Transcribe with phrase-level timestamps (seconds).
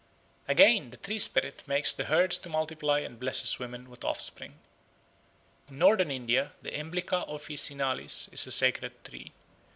[0.47, 4.57] Again, the tree spirit makes the herds to multiply and blesses women with offspring.
[5.69, 9.31] In Northern India the Emblica officinalis is a sacred tree.